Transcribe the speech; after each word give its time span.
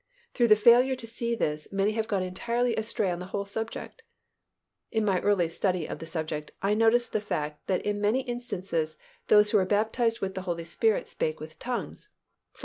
Through 0.33 0.47
the 0.47 0.55
failure 0.55 0.95
to 0.95 1.05
see 1.05 1.35
this, 1.35 1.67
many 1.71 1.91
have 1.91 2.07
gone 2.07 2.23
entirely 2.23 2.75
astray 2.75 3.11
on 3.11 3.19
the 3.19 3.27
whole 3.27 3.45
subject. 3.45 4.01
In 4.89 5.05
my 5.05 5.19
early 5.21 5.47
study 5.47 5.87
of 5.87 5.99
the 5.99 6.07
subject, 6.07 6.51
I 6.59 6.73
noticed 6.73 7.13
the 7.13 7.21
fact 7.21 7.67
that 7.67 7.85
in 7.85 8.01
many 8.01 8.21
instances 8.21 8.97
those 9.27 9.51
who 9.51 9.59
were 9.59 9.65
baptized 9.65 10.19
with 10.19 10.33
the 10.33 10.41
Holy 10.41 10.63
Spirit 10.63 11.05
spake 11.05 11.39
with 11.39 11.59
tongues 11.59 12.09
(_e. 12.55 12.59